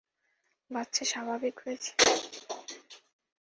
বাচ্চা 0.71 1.03
স্বাভাবিক 1.05 1.55
হয়েছে? 1.63 1.91